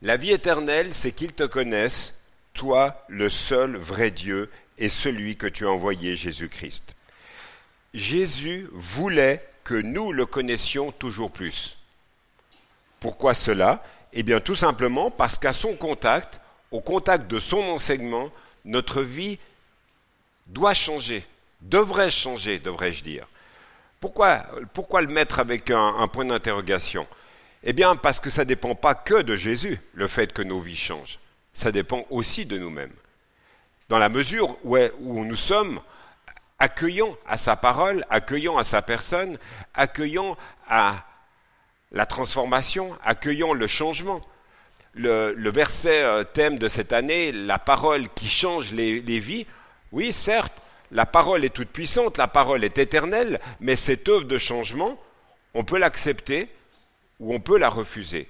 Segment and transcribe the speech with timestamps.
[0.00, 2.14] La vie éternelle, c'est qu'ils te connaissent,
[2.54, 6.94] toi, le seul vrai Dieu, et celui que tu as envoyé, Jésus-Christ.
[7.94, 11.78] Jésus voulait que nous le connaissions toujours plus.
[13.00, 13.82] Pourquoi cela?
[14.12, 16.40] Eh bien tout simplement parce qu'à son contact,
[16.70, 18.30] au contact de son enseignement,
[18.64, 19.38] notre vie
[20.46, 21.24] doit changer,
[21.60, 23.26] devrait changer, devrais-je dire.
[24.00, 27.06] Pourquoi, pourquoi le mettre avec un, un point d'interrogation?
[27.64, 30.60] Eh bien parce que ça ne dépend pas que de Jésus, le fait que nos
[30.60, 31.18] vies changent.
[31.52, 32.92] Ça dépend aussi de nous-mêmes.
[33.88, 35.80] Dans la mesure où, nous sommes
[36.58, 39.38] accueillants à sa parole, accueillants à sa personne,
[39.74, 40.36] accueillants
[40.68, 41.04] à
[41.90, 44.20] la transformation, accueillons le changement.
[44.94, 49.46] Le, verset euh, thème de cette année, la parole qui change les, vies,
[49.92, 54.38] oui, certes, la parole est toute puissante, la parole est éternelle, mais cette œuvre de
[54.38, 55.00] changement,
[55.54, 56.48] on peut l'accepter
[57.20, 58.28] ou on peut la refuser.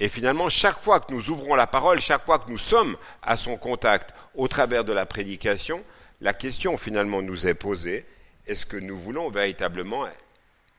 [0.00, 3.36] Et finalement, chaque fois que nous ouvrons la parole, chaque fois que nous sommes à
[3.36, 5.84] son contact au travers de la prédication,
[6.20, 8.04] la question finalement nous est posée,
[8.46, 10.06] est-ce que nous voulons véritablement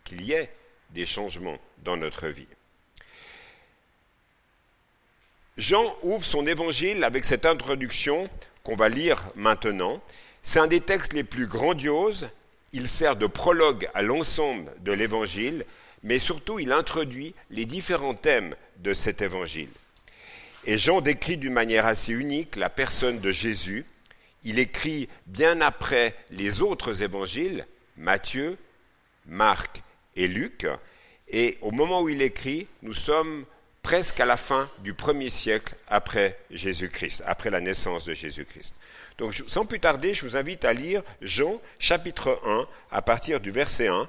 [0.03, 0.49] qu'il y ait
[0.91, 2.47] des changements dans notre vie?
[5.57, 8.29] Jean ouvre son évangile avec cette introduction
[8.63, 10.01] qu'on va lire maintenant.
[10.41, 12.29] C'est un des textes les plus grandioses.
[12.71, 15.65] Il sert de prologue à l'ensemble de l'évangile,
[16.03, 19.69] mais surtout il introduit les différents thèmes de cet évangile.
[20.66, 23.86] Et Jean décrit d'une manière assez unique la personne de Jésus.
[24.44, 27.66] Il écrit bien après les autres évangiles,
[27.97, 28.58] Matthieu,
[29.25, 29.83] Marc
[30.16, 30.66] et Luc,
[31.30, 33.45] et au moment où il écrit, nous sommes
[33.83, 38.73] presque à la fin du premier siècle après Jésus-Christ, après la naissance de Jésus-Christ.
[39.17, 43.52] Donc sans plus tarder, je vous invite à lire Jean chapitre 1 à partir du
[43.52, 44.08] verset 1.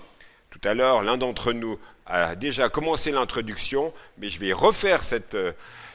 [0.51, 5.37] Tout à l'heure, l'un d'entre nous a déjà commencé l'introduction, mais je vais refaire cette,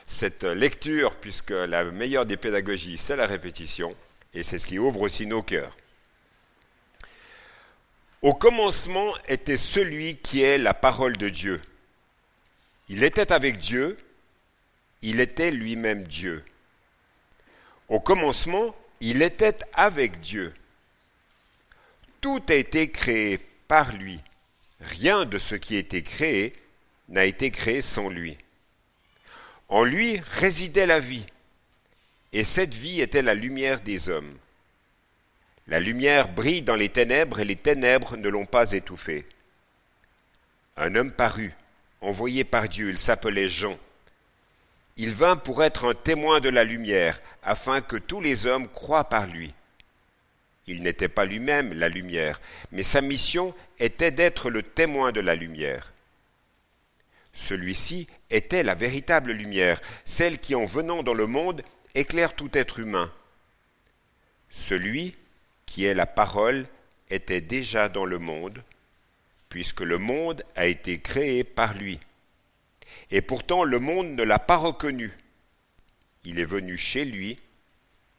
[0.08, 3.95] cette lecture puisque la meilleure des pédagogies, c'est la répétition,
[4.33, 5.76] et c'est ce qui ouvre aussi nos cœurs.
[8.21, 11.61] Au commencement était celui qui est la parole de Dieu.
[12.89, 13.98] Il était avec Dieu,
[15.02, 16.43] il était lui-même Dieu.
[17.87, 20.54] Au commencement, il était avec Dieu.
[22.22, 23.37] Tout a été créé
[23.67, 24.20] par lui.
[24.81, 26.53] Rien de ce qui été créé
[27.09, 28.37] n'a été créé sans lui.
[29.69, 31.25] En lui résidait la vie,
[32.33, 34.37] et cette vie était la lumière des hommes.
[35.67, 39.25] La lumière brille dans les ténèbres, et les ténèbres ne l'ont pas étouffée.
[40.77, 41.53] Un homme parut,
[42.02, 43.80] envoyé par Dieu, il s'appelait Jean.
[44.97, 49.09] Il vint pour être un témoin de la lumière, afin que tous les hommes croient
[49.09, 49.53] par lui.
[50.67, 55.36] Il n'était pas lui-même la lumière, mais sa mission était d'être le témoin de la
[55.36, 55.93] lumière.
[57.33, 61.61] Celui-ci était la véritable lumière, celle qui, en venant dans le monde,
[61.93, 63.11] éclaire tout être humain.
[64.49, 65.15] Celui
[65.65, 66.65] qui est la parole
[67.09, 68.64] était déjà dans le monde,
[69.49, 71.99] puisque le monde a été créé par lui.
[73.11, 75.11] Et pourtant le monde ne l'a pas reconnu.
[76.23, 77.37] Il est venu chez lui,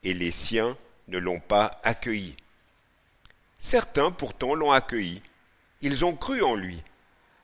[0.03, 2.35] et les siens ne l'ont pas accueilli.
[3.59, 5.21] Certains pourtant l'ont accueilli.
[5.81, 6.83] Ils ont cru en lui.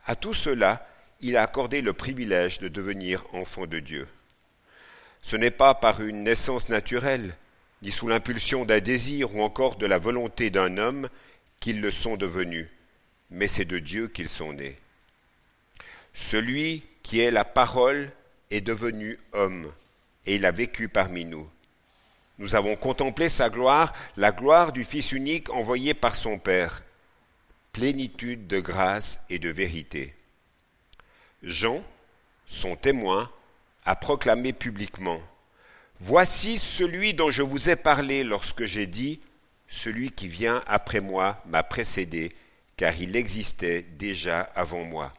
[0.06, 0.88] À tout cela,
[1.22, 4.07] il a accordé le privilège de devenir enfant de Dieu.
[5.22, 7.35] Ce n'est pas par une naissance naturelle,
[7.81, 11.09] ni sous l'impulsion d'un désir ou encore de la volonté d'un homme
[11.59, 12.68] qu'ils le sont devenus,
[13.30, 14.78] mais c'est de Dieu qu'ils sont nés.
[16.13, 18.12] Celui qui est la parole
[18.51, 19.72] est devenu homme,
[20.25, 21.50] et il a vécu parmi nous.
[22.40, 26.84] Nous avons contemplé sa gloire, la gloire du Fils unique envoyé par son Père,
[27.72, 30.16] plénitude de grâce et de vérité.
[31.44, 31.84] Jean,
[32.46, 33.30] son témoin,
[33.86, 35.22] a proclamé publiquement
[36.00, 39.20] Voici celui dont je vous ai parlé lorsque j'ai dit
[39.68, 42.36] Celui qui vient après moi m'a précédé,
[42.78, 45.12] car il existait déjà avant moi.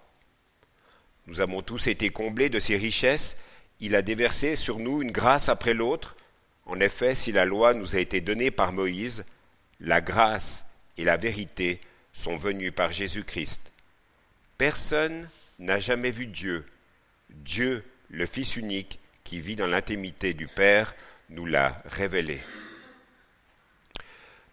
[1.27, 3.37] Nous avons tous été comblés de ses richesses,
[3.81, 6.17] il a déversé sur nous une grâce après l'autre,
[6.67, 9.25] en effet, si la loi nous a été donnée par Moïse,
[9.81, 10.67] la grâce
[10.97, 11.81] et la vérité
[12.13, 13.73] sont venues par Jésus-Christ.
[14.57, 15.29] Personne
[15.59, 16.65] n'a jamais vu Dieu.
[17.29, 20.95] Dieu, le Fils unique, qui vit dans l'intimité du Père,
[21.31, 22.41] nous l'a révélé.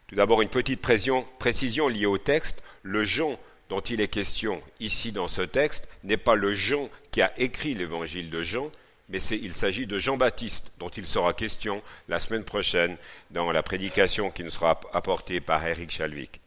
[0.07, 2.63] Tout d'abord, une petite précision liée au texte.
[2.83, 7.21] Le Jean dont il est question ici dans ce texte n'est pas le Jean qui
[7.21, 8.69] a écrit l'évangile de Jean,
[9.11, 12.97] mais il s'agit de Jean-Baptiste, dont il sera question la semaine prochaine
[13.29, 16.41] dans la prédication qui nous sera apportée par Eric Chalwick.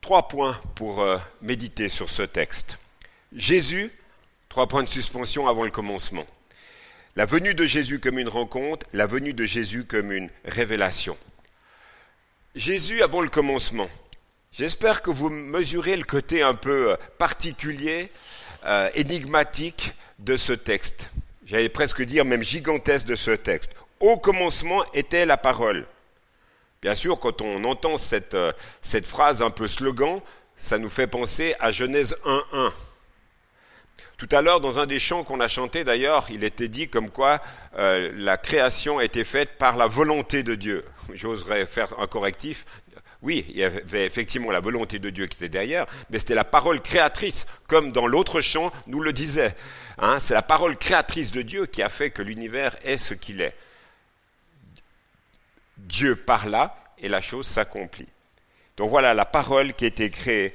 [0.00, 2.78] Trois points pour euh, méditer sur ce texte.
[3.32, 3.90] Jésus
[4.54, 6.24] Trois points de suspension avant le commencement.
[7.16, 11.18] La venue de Jésus comme une rencontre, la venue de Jésus comme une révélation.
[12.54, 13.88] Jésus avant le commencement.
[14.52, 18.12] J'espère que vous mesurez le côté un peu euh, particulier,
[18.66, 21.10] euh, énigmatique de ce texte.
[21.46, 23.72] J'allais presque dire même gigantesque de ce texte.
[24.00, 25.86] Au commencement était la parole.
[26.82, 28.52] Bien sûr, quand on entend cette, euh,
[28.82, 30.20] cette phrase un peu slogan,
[30.56, 32.72] ça nous fait penser à Genèse 1.1.
[34.16, 37.10] Tout à l'heure, dans un des chants qu'on a chanté d'ailleurs, il était dit comme
[37.10, 37.42] quoi
[37.76, 40.84] euh, la création été faite par la volonté de Dieu.
[41.12, 42.64] J'oserais faire un correctif.
[43.24, 46.44] Oui, il y avait effectivement la volonté de Dieu qui était derrière, mais c'était la
[46.44, 49.54] parole créatrice, comme dans l'autre chant nous le disait.
[49.96, 53.40] Hein, c'est la parole créatrice de Dieu qui a fait que l'univers est ce qu'il
[53.40, 53.56] est.
[55.78, 58.08] Dieu parla et la chose s'accomplit.
[58.76, 60.52] Donc voilà la parole qui été créée,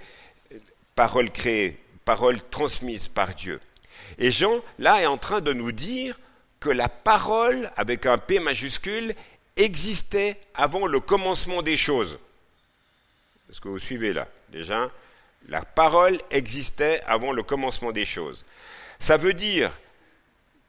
[0.94, 1.76] parole créée,
[2.06, 3.60] parole transmise par Dieu.
[4.20, 6.20] Et Jean, là, est en train de nous dire
[6.60, 9.16] que la parole, avec un P majuscule,
[9.56, 12.20] existait avant le commencement des choses.
[13.50, 14.92] Est-ce que vous suivez là Déjà,
[15.48, 18.46] la parole existait avant le commencement des choses.
[19.00, 19.72] Ça veut dire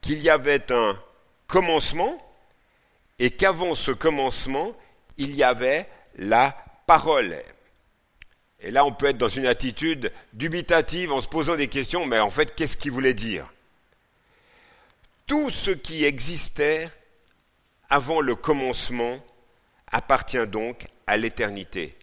[0.00, 0.98] qu'il y avait un
[1.46, 2.26] commencement
[3.18, 4.72] et qu'avant ce commencement,
[5.18, 6.56] il y avait la
[6.86, 7.36] parole.
[8.60, 12.18] Et là, on peut être dans une attitude dubitative en se posant des questions, mais
[12.18, 13.50] en fait, qu'est-ce qu'il voulait dire?
[15.26, 16.88] Tout ce qui existait
[17.88, 19.18] avant le commencement
[19.90, 21.96] appartient donc à l'éternité.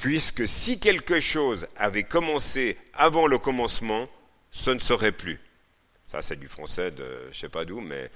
[0.00, 4.08] Puisque si quelque chose avait commencé avant le commencement,
[4.52, 5.40] ce ne serait plus.
[6.06, 8.10] Ça, c'est du français de je ne sais pas d'où, mais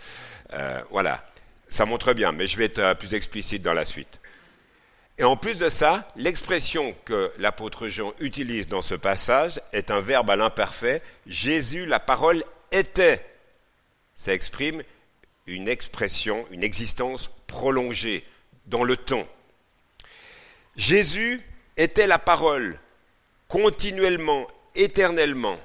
[0.52, 1.25] euh, voilà.
[1.69, 4.20] Ça montre bien, mais je vais être euh, plus explicite dans la suite.
[5.19, 10.00] Et en plus de ça, l'expression que l'apôtre Jean utilise dans ce passage est un
[10.00, 11.02] verbe à l'imparfait.
[11.26, 13.26] Jésus, la parole, était.
[14.14, 14.82] Ça exprime
[15.46, 18.25] une expression, une existence prolongée
[18.67, 19.26] dans le temps.
[20.76, 21.43] Jésus
[21.76, 22.78] était la parole,
[23.48, 25.58] continuellement, éternellement.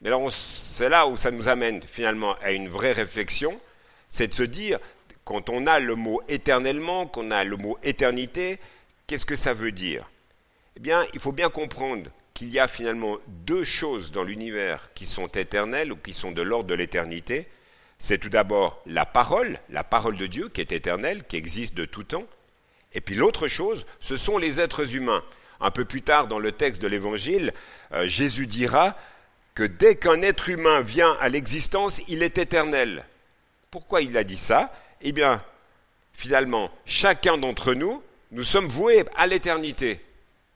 [0.00, 3.60] Mais alors, c'est là où ça nous amène finalement à une vraie réflexion,
[4.08, 4.78] c'est de se dire,
[5.24, 8.58] quand on a le mot éternellement, qu'on a le mot éternité,
[9.06, 10.08] qu'est-ce que ça veut dire?
[10.76, 15.06] Eh bien, il faut bien comprendre qu'il y a finalement deux choses dans l'univers qui
[15.06, 17.46] sont éternelles ou qui sont de l'ordre de l'éternité.
[17.98, 21.84] C'est tout d'abord la parole, la parole de Dieu qui est éternelle, qui existe de
[21.84, 22.26] tout temps.
[22.94, 25.22] Et puis l'autre chose, ce sont les êtres humains.
[25.60, 27.52] Un peu plus tard dans le texte de l'Évangile,
[27.92, 28.96] euh, Jésus dira
[29.54, 33.04] que dès qu'un être humain vient à l'existence, il est éternel.
[33.70, 34.72] Pourquoi il a dit ça?
[35.00, 35.42] Eh bien,
[36.12, 40.00] finalement, chacun d'entre nous, nous sommes voués à l'éternité.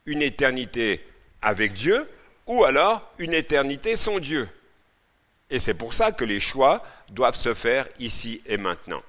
[0.07, 1.05] Une éternité
[1.43, 2.09] avec Dieu
[2.47, 4.49] ou alors une éternité sans Dieu.
[5.51, 9.03] Et c'est pour ça que les choix doivent se faire ici et maintenant.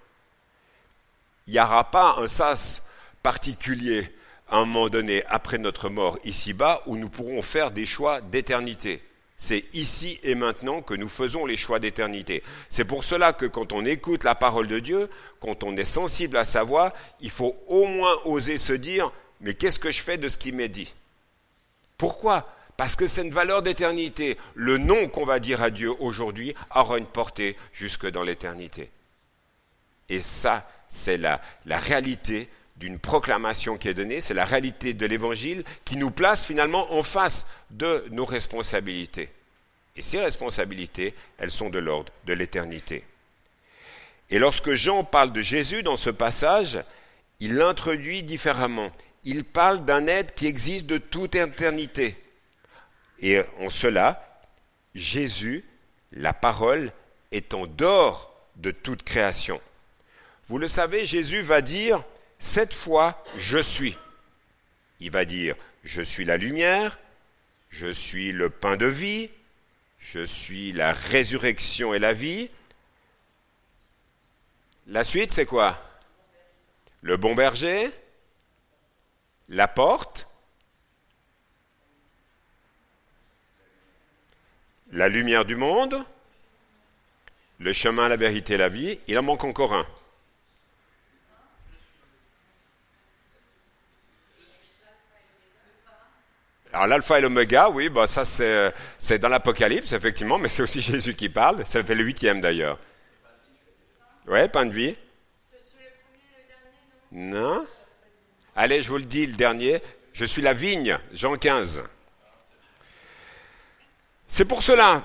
[1.47, 2.83] Il n'y aura pas un sas
[3.23, 4.11] particulier
[4.49, 9.01] à un moment donné après notre mort ici-bas où nous pourrons faire des choix d'éternité.
[9.37, 12.43] C'est ici et maintenant que nous faisons les choix d'éternité.
[12.69, 16.35] C'est pour cela que quand on écoute la parole de Dieu, quand on est sensible
[16.35, 20.17] à sa voix, il faut au moins oser se dire, mais qu'est-ce que je fais
[20.17, 20.93] de ce qui m'est dit?
[21.97, 22.53] Pourquoi?
[22.75, 24.37] Parce que c'est une valeur d'éternité.
[24.55, 28.89] Le nom qu'on va dire à Dieu aujourd'hui aura une portée jusque dans l'éternité.
[30.09, 32.49] Et ça, c'est la, la réalité
[32.79, 37.03] d'une proclamation qui est donnée, c'est la réalité de l'Évangile qui nous place finalement en
[37.03, 39.29] face de nos responsabilités.
[39.97, 43.03] Et ces responsabilités, elles sont de l'ordre de l'éternité.
[44.29, 46.79] Et lorsque Jean parle de Jésus dans ce passage,
[47.41, 48.91] il l'introduit différemment.
[49.23, 52.15] Il parle d'un être qui existe de toute éternité.
[53.19, 54.41] Et en cela,
[54.95, 55.65] Jésus,
[56.13, 56.93] la parole,
[57.31, 59.59] est en dehors de toute création.
[60.47, 62.03] Vous le savez, Jésus va dire,
[62.39, 63.97] cette fois, je suis.
[64.99, 66.97] Il va dire, je suis la lumière,
[67.69, 69.29] je suis le pain de vie,
[69.99, 72.49] je suis la résurrection et la vie.
[74.87, 75.77] La suite, c'est quoi?
[77.01, 77.91] Le bon berger,
[79.49, 80.27] la porte,
[84.91, 86.03] la lumière du monde,
[87.59, 88.99] le chemin, la vérité, la vie.
[89.07, 89.85] Il en manque encore un.
[96.79, 100.79] Alors l'alpha et l'oméga, oui, bah ça c'est, c'est dans l'Apocalypse, effectivement, mais c'est aussi
[100.89, 101.67] Jésus qui parle.
[101.67, 102.79] Ça fait le huitième d'ailleurs.
[104.25, 104.95] Ouais, pain de vie.
[107.11, 107.65] Non
[108.55, 109.81] Allez, je vous le dis, le dernier.
[110.13, 111.83] Je suis la vigne, Jean 15.
[114.29, 115.03] C'est pour cela,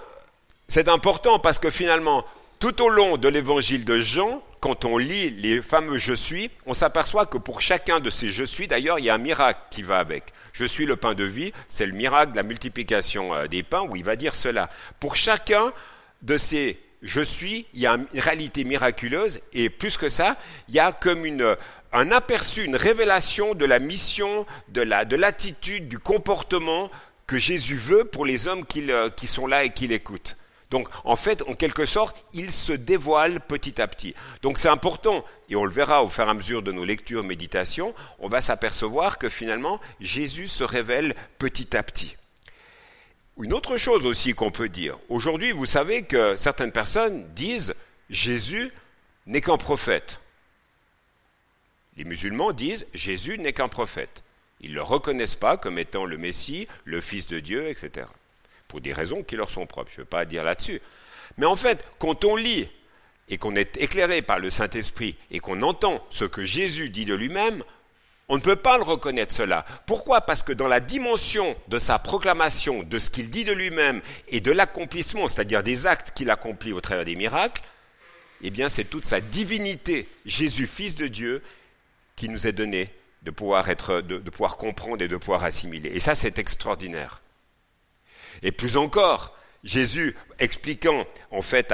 [0.69, 2.25] c'est important parce que finalement,
[2.61, 6.73] tout au long de l'évangile de Jean, quand on lit les fameux je suis, on
[6.73, 9.83] s'aperçoit que pour chacun de ces je suis, d'ailleurs, il y a un miracle qui
[9.83, 10.33] va avec.
[10.54, 13.83] Je suis le pain de vie, c'est le miracle de la multiplication euh, des pains
[13.83, 14.71] où il va dire cela.
[15.00, 15.71] Pour chacun
[16.23, 20.38] de ces je suis, il y a une réalité miraculeuse et plus que ça,
[20.71, 21.26] il y a comme
[21.92, 26.90] un aperçu, une révélation de la mission, de la, de l'attitude, du comportement
[27.26, 30.38] que Jésus veut pour les hommes qui, qui sont là et qui l'écoutent.
[30.71, 34.14] Donc, en fait, en quelque sorte, il se dévoile petit à petit.
[34.42, 37.23] Donc, c'est important, et on le verra au fur et à mesure de nos lectures,
[37.23, 42.16] méditations, on va s'apercevoir que finalement, Jésus se révèle petit à petit.
[43.40, 44.97] Une autre chose aussi qu'on peut dire.
[45.09, 47.75] Aujourd'hui, vous savez que certaines personnes disent
[48.09, 48.73] Jésus
[49.26, 50.21] n'est qu'un prophète.
[51.97, 54.23] Les musulmans disent Jésus n'est qu'un prophète.
[54.61, 58.06] Ils ne le reconnaissent pas comme étant le Messie, le Fils de Dieu, etc.
[58.75, 59.93] Pour des raisons qui leur sont propres.
[59.93, 60.83] Je ne veux pas dire là-dessus.
[61.38, 62.66] Mais en fait, quand on lit
[63.28, 67.14] et qu'on est éclairé par le Saint-Esprit et qu'on entend ce que Jésus dit de
[67.14, 67.62] lui-même,
[68.28, 69.64] on ne peut pas le reconnaître cela.
[69.87, 70.23] Pourquoi?
[70.23, 74.40] Parce que dans la dimension de sa proclamation, de ce qu'il dit de lui-même et
[74.40, 77.62] de l'accomplissement, c'est-à-dire des actes qu'il accomplit au travers des miracles,
[78.43, 81.43] eh bien c'est toute sa divinité, Jésus, Fils de Dieu,
[82.16, 82.90] qui nous est donné
[83.23, 85.90] de pouvoir, être, de pouvoir comprendre et de pouvoir assimiler.
[85.90, 87.21] Et ça, c'est extraordinaire.
[88.42, 91.72] Et plus encore, Jésus expliquant en fait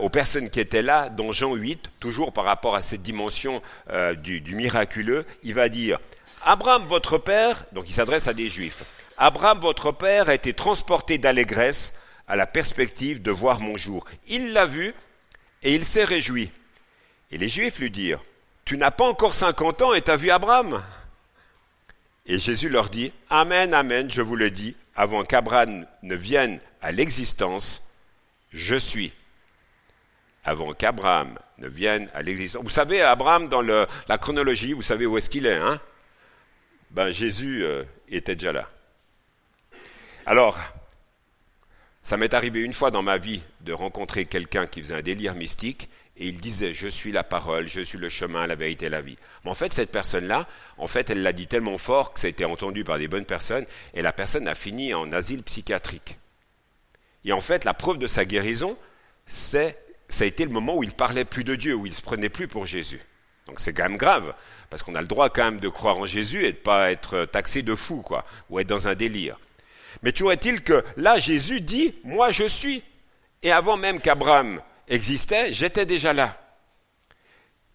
[0.00, 4.14] aux personnes qui étaient là dans Jean 8, toujours par rapport à cette dimension euh,
[4.14, 5.98] du, miraculeux, il va dire
[6.44, 8.82] Abraham votre père, donc il s'adresse à des juifs,
[9.16, 11.94] Abraham votre père a été transporté d'allégresse
[12.26, 14.04] à la perspective de voir mon jour.
[14.26, 14.94] Il l'a vu
[15.62, 16.50] et il s'est réjoui.
[17.30, 18.22] Et les juifs lui dirent
[18.64, 20.82] Tu n'as pas encore cinquante ans et t'as vu Abraham?
[22.26, 26.90] Et Jésus leur dit Amen, Amen, je vous le dis, avant qu'Abraham ne vienne à
[26.90, 27.84] l'existence,
[28.50, 29.12] je suis.
[30.42, 32.64] Avant qu'Abraham ne vienne à l'existence.
[32.64, 35.80] Vous savez, Abraham, dans la chronologie, vous savez où est-ce qu'il est, hein?
[36.90, 38.68] Ben, Jésus euh, était déjà là.
[40.26, 40.58] Alors,
[42.02, 45.36] ça m'est arrivé une fois dans ma vie de rencontrer quelqu'un qui faisait un délire
[45.36, 49.00] mystique et il disait je suis la parole, je suis le chemin, la vérité la
[49.00, 49.16] vie.
[49.44, 50.46] Mais en fait, cette personne-là,
[50.76, 53.24] en fait, elle l'a dit tellement fort que ça a été entendu par des bonnes
[53.24, 56.18] personnes et la personne a fini en asile psychiatrique.
[57.24, 58.76] Et en fait, la preuve de sa guérison,
[59.26, 62.02] c'est ça a été le moment où il parlait plus de Dieu, où il se
[62.02, 63.00] prenait plus pour Jésus.
[63.46, 64.34] Donc c'est quand même grave,
[64.70, 67.24] parce qu'on a le droit quand même de croire en Jésus et de pas être
[67.26, 69.38] taxé de fou, quoi, ou être dans un délire.
[70.02, 72.82] Mais tu est-il que là, Jésus dit, moi je suis.
[73.42, 76.40] Et avant même qu'Abraham existait, j'étais déjà là.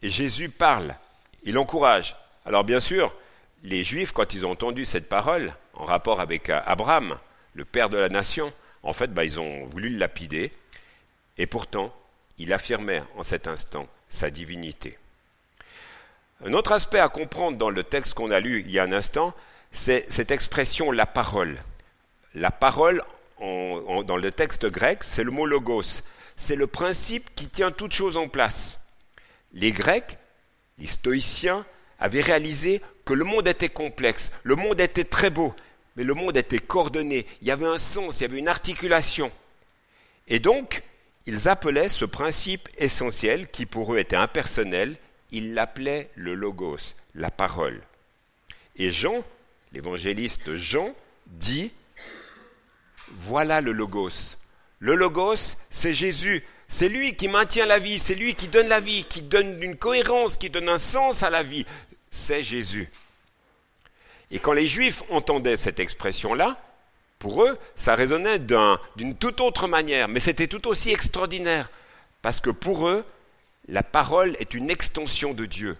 [0.02, 0.96] Et Jésus parle,
[1.44, 2.16] il encourage.
[2.46, 3.16] Alors bien sûr,
[3.64, 7.18] les Juifs, quand ils ont entendu cette parole, en rapport avec Abraham,
[7.54, 8.52] le père de la nation,
[8.84, 10.52] en fait, bah, ils ont voulu le lapider.
[11.38, 11.94] Et pourtant,
[12.38, 14.98] il affirmait en cet instant sa divinité.
[16.46, 18.92] Un autre aspect à comprendre dans le texte qu'on a lu il y a un
[18.92, 19.34] instant,
[19.72, 21.58] c'est cette expression la parole.
[22.36, 23.02] La parole,
[23.40, 26.02] dans le texte grec, c'est le mot logos.
[26.36, 28.86] C'est le principe qui tient toute chose en place.
[29.54, 30.18] Les Grecs,
[30.78, 31.66] les stoïciens,
[32.00, 35.54] avaient réalisé que le monde était complexe, le monde était très beau,
[35.96, 39.32] mais le monde était coordonné, il y avait un sens, il y avait une articulation.
[40.28, 40.84] Et donc,
[41.26, 44.98] ils appelaient ce principe essentiel, qui pour eux était impersonnel,
[45.32, 47.82] ils l'appelaient le logos, la parole.
[48.76, 49.24] Et Jean,
[49.72, 50.94] l'évangéliste Jean,
[51.28, 51.72] dit
[53.12, 54.38] voilà le logos.
[54.84, 56.44] Le logos, c'est Jésus.
[56.68, 59.78] C'est lui qui maintient la vie, c'est lui qui donne la vie, qui donne une
[59.78, 61.66] cohérence, qui donne un sens à la vie.
[62.12, 62.90] C'est Jésus.
[64.30, 66.62] Et quand les Juifs entendaient cette expression-là,
[67.18, 71.72] pour eux, ça résonnait d'une toute autre manière, mais c'était tout aussi extraordinaire,
[72.22, 73.06] parce que pour eux,
[73.70, 75.78] la parole est une extension de Dieu.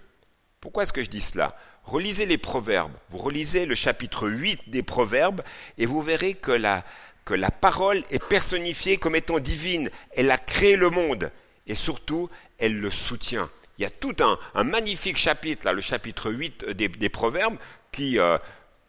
[0.62, 1.58] Pourquoi est-ce que je dis cela?
[1.84, 5.42] Relisez les proverbes, vous relisez le chapitre 8 des proverbes,
[5.78, 6.86] et vous verrez que la,
[7.26, 9.90] que la parole est personnifiée comme étant divine.
[10.12, 11.32] Elle a créé le monde
[11.68, 13.50] et surtout, elle le soutient.
[13.78, 17.58] Il y a tout un, magnifique chapitre, là, le chapitre 8 des, Proverbes,
[17.92, 18.38] qui, euh,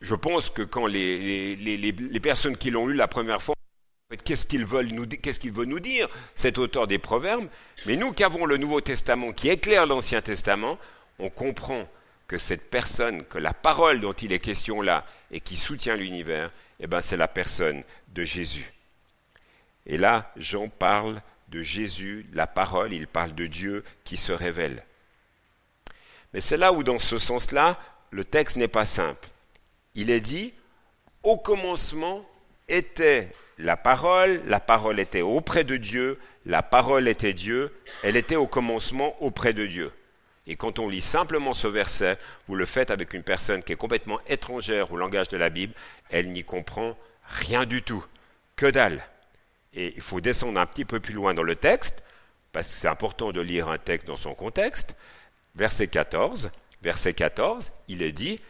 [0.01, 3.55] je pense que quand les, personnes qui l'ont lu la première fois,
[4.25, 7.49] qu'est-ce qu'ils veulent nous, qu'est-ce qu'il veut nous dire, cet auteur des Proverbes?
[7.87, 10.79] Mais nous qui avons le Nouveau Testament qui éclaire l'Ancien Testament,
[11.19, 11.89] on comprend
[12.27, 16.51] que cette personne, que la parole dont il est question là et qui soutient l'univers,
[16.81, 18.73] eh ben, c'est la personne de Jésus.
[19.87, 24.85] Et là, Jean parle de Jésus, la parole, il parle de Dieu qui se révèle.
[26.33, 27.79] Mais c'est là où, dans ce sens-là,
[28.11, 29.29] le texte n'est pas simple.
[29.95, 30.55] Il est dit,
[31.23, 32.25] au commencement
[32.69, 38.37] était la parole, la parole était auprès de Dieu, la parole était Dieu, elle était
[38.37, 39.93] au commencement auprès de Dieu.
[40.47, 43.77] Et quand on lit simplement ce verset, vous le faites avec une personne qui est
[43.77, 45.73] complètement étrangère au langage de la Bible,
[46.11, 48.05] elle n'y comprend rien du tout.
[48.57, 49.03] Que dalle.
[49.73, 52.05] Et il faut descendre un petit peu plus loin dans le texte,
[52.53, 54.95] parce que c'est important de lire un texte dans son contexte.
[55.57, 56.51] Verset 14,
[56.83, 58.41] verset 14, il est dit,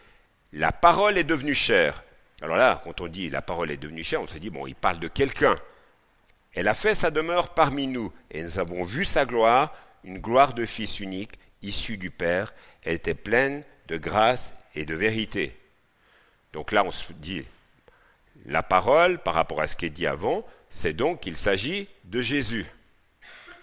[0.52, 2.02] la parole est devenue chère.
[2.42, 4.74] Alors là, quand on dit la parole est devenue chère, on se dit, bon, il
[4.74, 5.56] parle de quelqu'un.
[6.52, 9.72] Elle a fait sa demeure parmi nous, et nous avons vu sa gloire,
[10.02, 11.32] une gloire de Fils unique,
[11.64, 12.54] issu du Père.
[12.84, 15.56] Elle était pleine de grâce et de vérité.
[16.52, 17.44] Donc là, on se dit,
[18.46, 22.20] la parole, par rapport à ce qui est dit avant, c'est donc qu'il s'agit de
[22.20, 22.66] Jésus.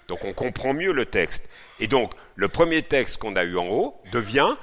[0.08, 1.50] Donc on comprend mieux le texte.
[1.80, 4.56] Et donc, le premier texte qu'on a eu en haut devient,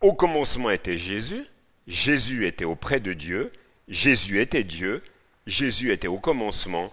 [0.00, 1.46] au commencement était Jésus,
[1.86, 3.52] Jésus était auprès de Dieu,
[3.88, 5.02] Jésus était Dieu,
[5.46, 6.92] Jésus était au commencement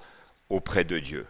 [0.50, 1.28] auprès de Dieu.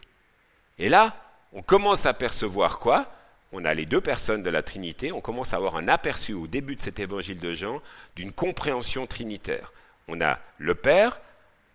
[0.79, 1.15] Et là,
[1.53, 3.11] on commence à percevoir quoi?
[3.51, 6.47] On a les deux personnes de la Trinité, on commence à avoir un aperçu au
[6.47, 7.81] début de cet évangile de Jean
[8.15, 9.71] d'une compréhension trinitaire.
[10.07, 11.19] On a le Père,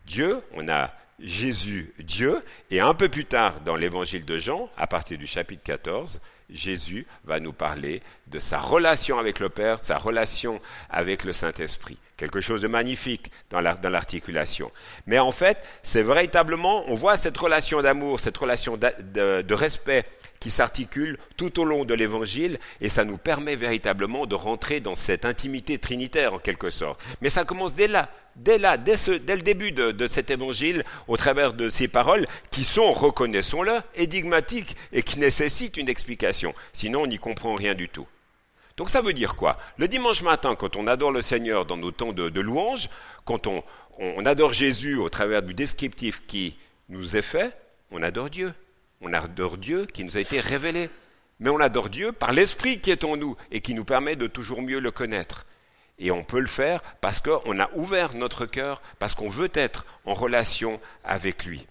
[0.07, 4.87] Dieu, on a Jésus, Dieu, et un peu plus tard dans l'évangile de Jean, à
[4.87, 9.99] partir du chapitre 14, Jésus va nous parler de sa relation avec le Père, sa
[9.99, 10.61] relation
[10.91, 11.99] avec le Saint-Esprit.
[12.17, 14.71] Quelque chose de magnifique dans l'articulation.
[15.07, 20.05] Mais en fait, c'est véritablement, on voit cette relation d'amour, cette relation de, respect
[20.43, 24.97] qui s'articule tout au long de l'évangile et ça nous permet véritablement de rentrer dans
[24.97, 27.01] cette intimité trinitaire en quelque sorte.
[27.21, 31.53] Mais ça commence dès là, dès là, dès, le début de, cet évangile, au travers
[31.53, 36.55] de ces paroles qui sont, reconnaissons-le, énigmatiques et qui nécessitent une explication.
[36.73, 38.09] Sinon, on n'y comprend rien du tout.
[38.77, 39.59] Donc ça veut dire quoi?
[39.77, 42.89] Le dimanche matin, quand on adore le Seigneur dans nos temps de, de louange,
[43.25, 43.63] quand on
[44.27, 46.57] adore Jésus au travers du descriptif qui
[46.89, 47.57] nous est fait,
[47.93, 48.53] on adore Dieu.
[49.03, 50.89] On adore Dieu qui nous a été révélé.
[51.41, 54.29] Mais on adore Dieu par l'Esprit qui est en nous et qui nous permet de
[54.29, 55.45] toujours mieux le connaître.
[55.99, 59.85] Et on peut le faire parce qu'on a ouvert notre cœur, parce qu'on veut être
[60.05, 61.67] en relation avec lui.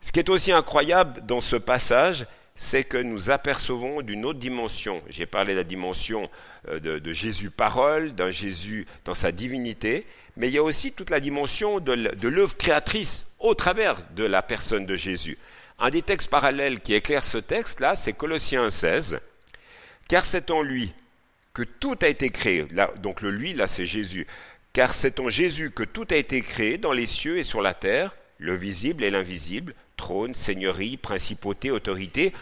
[0.00, 5.02] Ce qui est aussi incroyable dans ce passage, c'est que nous apercevons d'une autre dimension.
[5.08, 6.28] J'ai parlé de la dimension
[6.68, 11.10] euh, de, Jésus parole, d'un Jésus dans sa divinité, mais il y a aussi toute
[11.10, 15.38] la dimension de l'œuvre créatrice au travers de la personne de Jésus.
[15.78, 19.20] Un des textes parallèles qui éclaire ce texte-là, c'est Colossiens 16.
[20.08, 20.94] Car c'est en lui
[21.52, 22.66] que tout a été créé.
[22.98, 24.26] donc le lui, là, c'est Jésus.
[24.72, 27.74] Car c'est en Jésus que tout a été créé dans les cieux et sur la
[27.74, 32.32] terre, le visible et l'invisible, trône, seigneurie, principauté, autorité.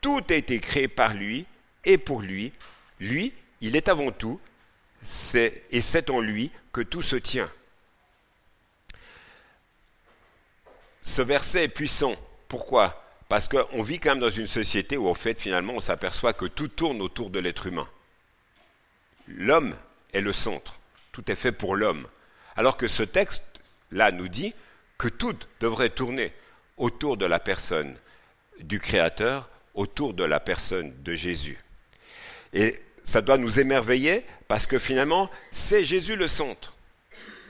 [0.00, 1.46] Tout a été créé par lui
[1.84, 2.52] et pour lui.
[3.00, 4.40] Lui, il est avant tout,
[5.02, 7.50] et c'est en lui que tout se tient.
[11.02, 12.16] Ce verset est puissant.
[12.52, 13.02] Pourquoi?
[13.30, 16.44] Parce qu'on vit quand même dans une société où, en fait, finalement, on s'aperçoit que
[16.44, 17.88] tout tourne autour de l'être humain.
[19.26, 19.74] L'homme
[20.12, 20.78] est le centre.
[21.12, 22.06] Tout est fait pour l'homme.
[22.54, 24.52] Alors que ce texte-là nous dit
[24.98, 26.30] que tout devrait tourner
[26.76, 27.96] autour de la personne
[28.60, 31.58] du Créateur, autour de la personne de Jésus.
[32.52, 36.74] Et ça doit nous émerveiller parce que finalement, c'est Jésus le centre.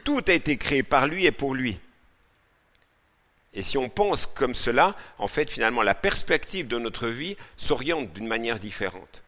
[0.05, 1.81] Tout a été créé par lui et pour lui.
[3.55, 8.13] Et si on pense comme cela, en fait, finalement, la perspective de notre vie s'oriente
[8.13, 9.23] d'une manière différente.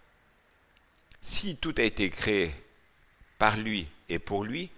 [1.20, 2.54] Si tout a été créé
[3.38, 4.70] par lui et pour lui,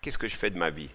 [0.00, 0.90] qu'est-ce que je fais de ma vie?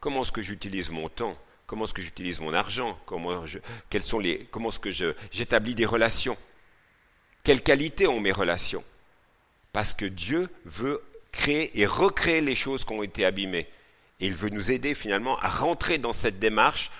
[0.00, 1.36] Comment est-ce que j'utilise mon temps?
[1.66, 2.98] Comment est-ce que j'utilise mon argent?
[3.06, 3.44] Comment,
[3.88, 4.90] quelles sont les, comment est-ce que
[5.30, 6.36] j'établis des relations?
[7.44, 8.84] Quelle qualité ont mes relations?
[9.72, 11.02] Parce que Dieu veut
[11.32, 13.68] créer et recréer les choses qui ont été abîmées.
[14.20, 16.90] Et il veut nous aider finalement à rentrer dans cette démarche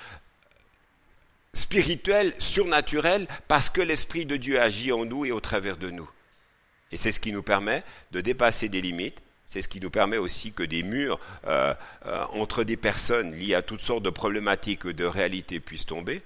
[1.54, 6.08] spirituel, surnaturel, parce que l'Esprit de Dieu agit en nous et au travers de nous.
[6.90, 10.16] Et c'est ce qui nous permet de dépasser des limites, c'est ce qui nous permet
[10.16, 11.74] aussi que des murs euh,
[12.06, 16.22] euh, entre des personnes liées à toutes sortes de problématiques de réalité puissent tomber.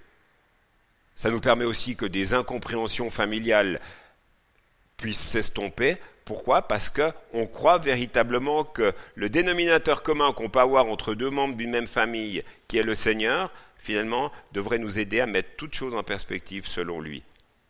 [1.16, 3.80] Ça nous permet aussi que des incompréhensions familiales
[4.96, 5.96] puissent s'estomper.
[6.26, 6.62] Pourquoi?
[6.62, 11.70] Parce qu'on croit véritablement que le dénominateur commun qu'on peut avoir entre deux membres d'une
[11.70, 16.02] même famille, qui est le Seigneur, finalement, devrait nous aider à mettre toutes choses en
[16.02, 17.22] perspective selon lui.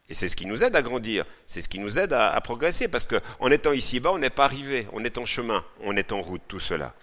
[0.09, 2.89] Et c'est ce qui nous aide à grandir, c'est ce qui nous aide à, progresser,
[2.89, 6.23] parce qu'en étant ici-bas, on n'est pas arrivé, on est en chemin, on est en
[6.23, 6.95] route, tout cela.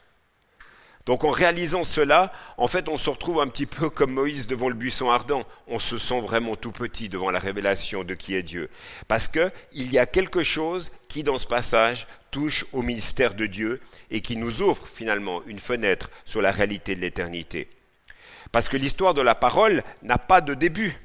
[1.05, 4.69] Donc en réalisant cela, en fait, on se retrouve un petit peu comme Moïse devant
[4.69, 5.43] le buisson ardent.
[5.67, 8.69] On se sent vraiment tout petit devant la révélation de qui est Dieu.
[9.09, 13.81] Parce qu'il y a quelque chose qui, dans ce passage, touche au ministère de Dieu
[14.11, 17.67] et qui nous offre finalement une fenêtre sur la réalité de l'éternité.
[18.53, 20.95] Parce que l'histoire de la parole n'a pas de début.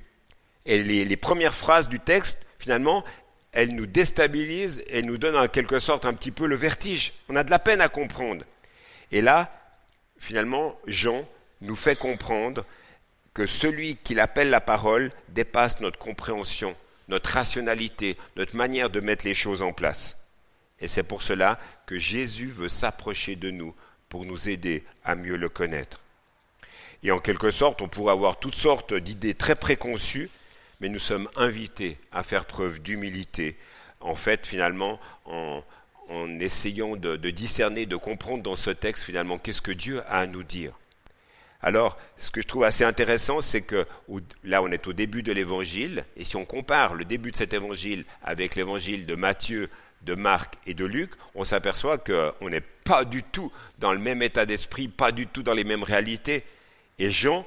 [0.64, 3.04] Et les, les, premières phrases du texte, finalement,
[3.52, 7.14] elles nous déstabilisent et nous donnent en quelque sorte un petit peu le vertige.
[7.28, 8.44] On a de la peine à comprendre.
[9.10, 9.50] Et là,
[10.18, 11.26] finalement, Jean
[11.60, 12.64] nous fait comprendre
[13.34, 16.74] que celui qui appelle la parole dépasse notre compréhension,
[17.08, 20.18] notre rationalité, notre manière de mettre les choses en place.
[20.80, 23.74] Et c'est pour cela que Jésus veut s'approcher de nous
[24.08, 26.00] pour nous aider à mieux le connaître.
[27.02, 30.30] Et en quelque sorte, on pourrait avoir toutes sortes d'idées très préconçues,
[30.80, 33.56] mais nous sommes invités à faire preuve d'humilité,
[34.00, 35.62] en fait, finalement, en,
[36.08, 40.26] en essayant de, discerner, de comprendre dans ce texte, finalement, qu'est-ce que Dieu a à
[40.26, 40.72] nous dire.
[41.60, 43.84] Alors, ce que je trouve assez intéressant, c'est que
[44.44, 47.52] là, on est au début de l'évangile, et si on compare le début de cet
[47.52, 49.68] évangile avec l'évangile de Matthieu,
[50.02, 54.22] de Marc et de Luc, on s'aperçoit qu'on n'est pas du tout dans le même
[54.22, 56.44] état d'esprit, pas du tout dans les mêmes réalités.
[56.98, 57.44] Et Jean,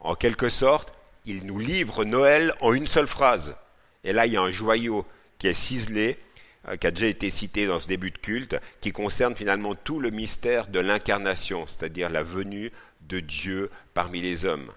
[0.00, 0.92] en quelque sorte,
[1.24, 3.56] il nous livre Noël en une seule phrase.
[4.04, 5.06] Et là, il y a un joyau
[5.38, 6.18] qui est ciselé,
[6.76, 10.10] qui a déjà été cité dans ce début de culte, qui concerne finalement tout le
[10.10, 14.70] mystère de l'incarnation, c'est-à-dire la venue de Dieu parmi les hommes.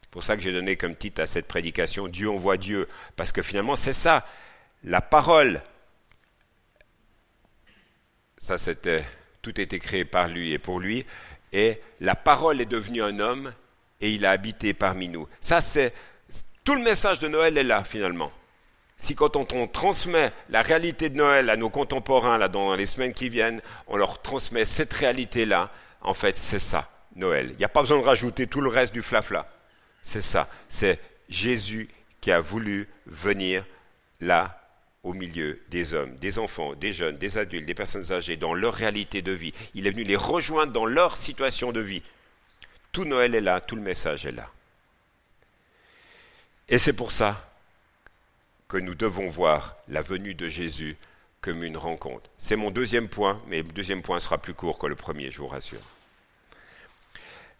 [0.00, 3.32] C'est pour ça que j'ai donné comme titre à cette prédication Dieu envoie Dieu, parce
[3.32, 4.24] que finalement c'est ça,
[4.82, 5.62] la parole.
[8.38, 9.04] Ça c'était
[9.42, 11.06] tout était créé par lui et pour lui,
[11.52, 13.52] et la parole est devenue un homme
[14.00, 15.28] et il a habité parmi nous.
[15.40, 15.94] Ça c'est
[16.64, 18.32] tout le message de Noël est là finalement.
[18.98, 23.12] Si quand on, transmet la réalité de Noël à nos contemporains là dans les semaines
[23.12, 26.90] qui viennent, on leur transmet cette réalité là, en fait c'est ça.
[27.16, 27.50] Noël.
[27.52, 29.50] Il n'y a pas besoin de rajouter tout le reste du flafla.
[30.02, 30.48] C'est ça.
[30.68, 31.88] C'est Jésus
[32.20, 33.64] qui a voulu venir
[34.20, 34.62] là
[35.02, 38.74] au milieu des hommes, des enfants, des jeunes, des adultes, des personnes âgées, dans leur
[38.74, 39.52] réalité de vie.
[39.74, 42.02] Il est venu les rejoindre dans leur situation de vie.
[42.92, 44.50] Tout Noël est là, tout le message est là.
[46.68, 47.55] Et c'est pour ça
[48.68, 50.96] que nous devons voir la venue de Jésus
[51.40, 52.28] comme une rencontre.
[52.38, 55.38] C'est mon deuxième point, mais le deuxième point sera plus court que le premier, je
[55.38, 55.80] vous rassure.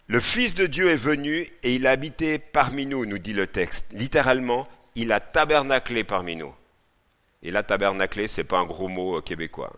[0.08, 3.46] Le Fils de Dieu est venu et il a habité parmi nous, nous dit le
[3.46, 3.88] texte.
[3.92, 6.54] Littéralement, il a tabernaclé parmi nous.
[7.42, 9.72] Et là, tabernaclé, c'est pas un gros mot québécois.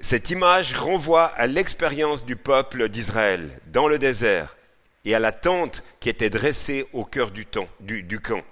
[0.00, 4.56] Cette image renvoie à l'expérience du peuple d'Israël dans le désert
[5.04, 7.46] et à la tente qui était dressée au cœur du,
[8.02, 8.42] du camp.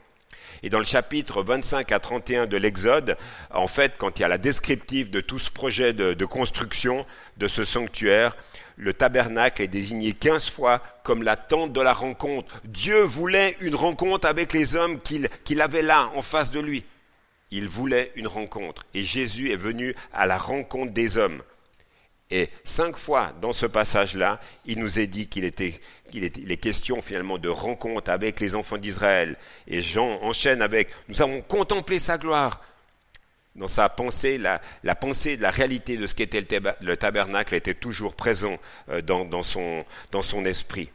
[0.62, 3.16] Et dans le chapitre 25 à 31 de l'Exode,
[3.50, 7.48] en fait, quand il y a la descriptive de tout ce projet de, construction de
[7.48, 8.36] ce sanctuaire,
[8.76, 12.60] le tabernacle est désigné quinze fois comme la tente de la rencontre.
[12.64, 16.84] Dieu voulait une rencontre avec les hommes qu'il qu avait là, en face de lui.
[17.50, 18.84] Il voulait une rencontre.
[18.94, 21.42] Et Jésus est venu à la rencontre des hommes.
[22.30, 25.80] Et cinq fois dans ce passage-là, il nous est dit qu'il était,
[26.12, 29.36] les questions finalement de rencontre avec les enfants d'Israël.
[29.66, 32.60] Et Jean enchaîne avec Nous avons contemplé sa gloire
[33.58, 34.60] dans sa pensée, la,
[34.94, 36.46] pensée de la réalité de ce qu'était
[36.80, 38.56] le tabernacle était toujours présent
[38.88, 40.90] euh, dans, son, dans son esprit.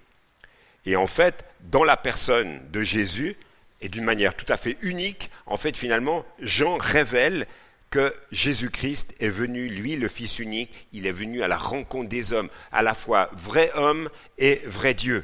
[0.86, 3.36] Et en fait, dans la personne de Jésus,
[3.82, 7.48] et d'une manière tout à fait unique, en fait, finalement, Jean révèle
[7.94, 12.34] que Jésus-Christ est venu, lui, le Fils unique, il est venu à la rencontre des
[12.34, 15.24] hommes, à la fois vrai homme et vrai Dieu.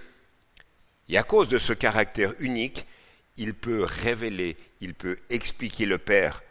[1.07, 2.85] Et à cause de ce caractère unique,
[3.37, 6.43] il peut révéler, il peut expliquer le Père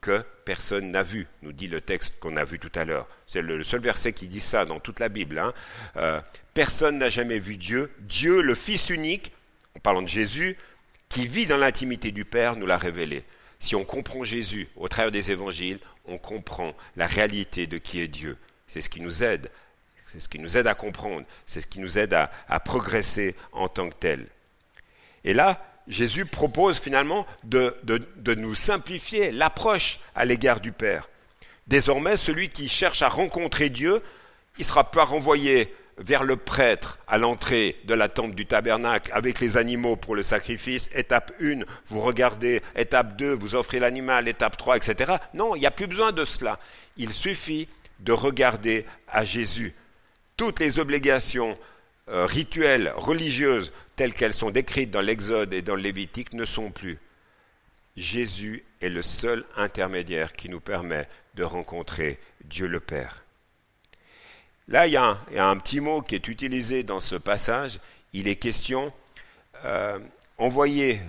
[0.00, 3.08] que personne n'a vu, nous dit le texte qu'on a vu tout à l'heure.
[3.26, 5.40] C'est le seul verset qui dit ça dans toute la Bible.
[5.40, 5.52] Hein.
[5.96, 6.20] Euh,
[6.54, 7.90] personne n'a jamais vu Dieu.
[7.98, 9.32] Dieu, le Fils unique,
[9.76, 10.56] en parlant de Jésus,
[11.08, 13.24] qui vit dans l'intimité du Père, nous l'a révélé.
[13.60, 18.08] Si on comprend Jésus au travers des évangiles, on comprend la réalité de qui est
[18.08, 18.38] Dieu.
[18.66, 19.50] C'est ce qui nous aide.
[20.06, 21.26] C'est ce qui nous aide à comprendre.
[21.46, 24.26] C'est ce qui nous aide à, progresser en tant que tel.
[25.24, 27.74] Et là, Jésus propose finalement de,
[28.34, 31.08] nous simplifier l'approche à l'égard du Père.
[31.66, 34.02] Désormais, celui qui cherche à rencontrer Dieu,
[34.58, 39.38] il sera pas renvoyé vers le prêtre à l'entrée de la tente du tabernacle avec
[39.38, 40.88] les animaux pour le sacrifice.
[40.94, 42.62] Étape 1, vous regardez.
[42.74, 44.26] Étape 2, vous offrez l'animal.
[44.26, 45.16] Étape 3, etc.
[45.34, 46.58] Non, il n'y a plus besoin de cela.
[46.96, 47.68] Il suffit
[48.00, 49.74] de regarder à Jésus.
[50.36, 51.58] Toutes les obligations
[52.08, 56.70] euh, rituelles, religieuses, telles qu'elles sont décrites dans l'Exode et dans le Lévitique, ne sont
[56.70, 56.98] plus.
[57.96, 63.22] Jésus est le seul intermédiaire qui nous permet de rencontrer Dieu le Père.
[64.70, 67.80] Là, il y, a un, petit mot qui est utilisé dans ce passage.
[68.12, 68.92] Il est question,
[69.64, 69.98] euh,
[70.38, 71.00] envoyer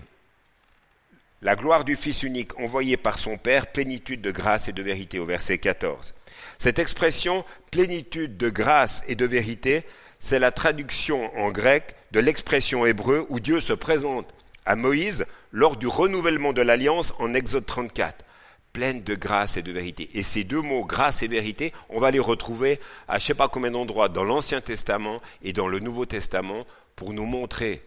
[1.44, 5.20] la gloire du Fils unique, envoyé par son Père, plénitude de grâce et de vérité,
[5.20, 6.16] au verset 14.
[6.58, 9.84] Cette expression, plénitude de grâce et de vérité,
[10.18, 14.34] c'est la traduction en grec de l'expression hébreu où Dieu se présente
[14.66, 18.26] à Moïse lors du renouvellement de l'alliance en Exode 34,
[18.74, 20.10] pleine de grâce et de vérité.
[20.14, 23.34] Et ces deux mots, grâce et vérité, on va les retrouver à je ne sais
[23.34, 27.84] pas combien d'endroits dans l'Ancien Testament et dans le Nouveau Testament pour nous montrer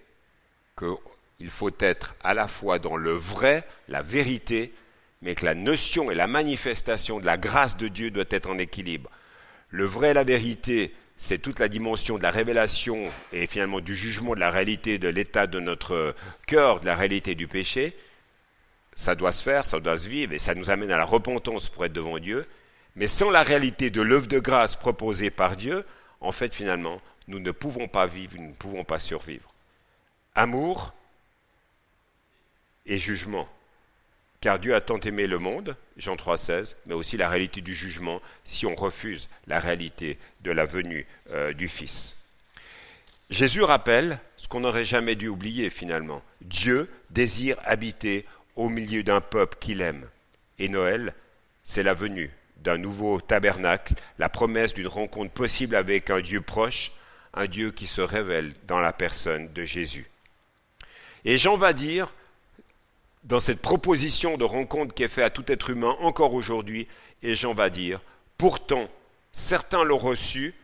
[0.79, 4.73] qu'il faut être à la fois dans le vrai, la vérité,
[5.23, 8.59] mais que la notion et la manifestation de la grâce de Dieu doit être en
[8.59, 9.11] équilibre.
[9.71, 13.95] Le vrai et la vérité, c'est toute la dimension de la révélation et finalement du
[13.95, 16.15] jugement de la réalité de l'état de notre
[16.47, 17.97] cœur, de la réalité du péché.
[18.95, 21.69] Ça doit se faire, ça doit se vivre et ça nous amène à la repentance
[21.69, 22.47] pour être devant Dieu.
[22.97, 25.85] Mais sans la réalité de l'œuvre de grâce proposée par Dieu,
[26.21, 29.53] en fait finalement, nous ne pouvons pas vivre, nous ne pouvons pas survivre.
[30.35, 30.95] Amour
[32.87, 33.49] et jugement
[34.45, 38.21] car Dieu a tant aimé le monde, Jean 3,16, mais aussi la réalité du jugement
[38.45, 42.15] si on refuse la réalité de la venue euh, du Fils.
[43.31, 46.23] Jésus rappelle ce qu'on n'aurait jamais dû oublier finalement.
[46.43, 48.27] Dieu désire habiter
[48.57, 50.09] au milieu d'un peuple qu'il aime.
[50.59, 51.15] Et Noël,
[51.65, 56.93] c'est la venue d'un nouveau tabernacle, la promesse d'une rencontre possible avec un Dieu proche,
[57.35, 60.09] un Dieu qui se révèle dans la personne de Jésus.
[61.25, 62.15] Et Jean va dire
[63.25, 66.87] dans cette proposition de rencontre qui est faite à tout être humain encore aujourd'hui,
[67.23, 68.01] et Jean va dire,
[68.37, 68.89] pourtant,
[69.33, 70.55] certains l'ont reçu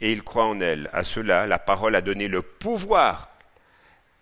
[0.00, 0.90] et ils croient en elle.
[0.92, 3.30] À cela, la parole a donné le pouvoir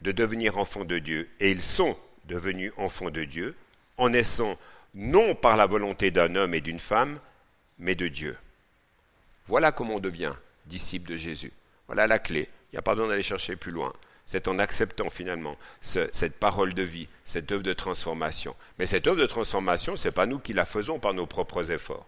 [0.03, 3.55] de devenir enfants de Dieu, et ils sont devenus enfants de Dieu,
[3.99, 4.59] en naissant
[4.95, 7.19] non par la volonté d'un homme et d'une femme,
[7.79, 8.37] mais de Dieu.
[9.47, 10.35] Voilà comment on devient
[10.67, 11.53] disciple de Jésus.
[11.87, 12.49] Voilà la clé.
[12.71, 13.93] Il n'y a pas besoin d'aller chercher plus loin.
[14.25, 18.55] C'est en acceptant finalement cette parole de vie, cette œuvre de transformation.
[18.79, 21.71] Mais cette œuvre de transformation, ce n'est pas nous qui la faisons par nos propres
[21.71, 22.07] efforts.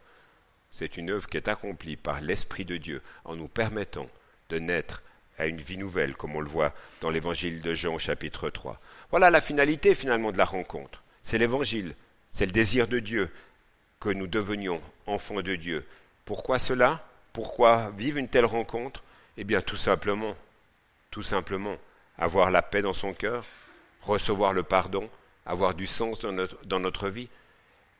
[0.70, 4.08] C'est une œuvre qui est accomplie par l'Esprit de Dieu en nous permettant
[4.48, 5.02] de naître
[5.38, 8.80] à une vie nouvelle, comme on le voit dans l'évangile de Jean au chapitre 3.
[9.10, 11.02] Voilà la finalité finalement de la rencontre.
[11.22, 11.94] C'est l'évangile,
[12.30, 13.30] c'est le désir de Dieu
[14.00, 15.86] que nous devenions enfants de Dieu.
[16.24, 17.06] Pourquoi cela?
[17.32, 19.02] Pourquoi vivre une telle rencontre?
[19.36, 20.36] Eh bien tout simplement,
[21.10, 21.76] tout simplement,
[22.18, 23.44] avoir la paix dans son cœur,
[24.02, 25.08] recevoir le pardon,
[25.46, 27.28] avoir du sens dans notre, dans notre vie.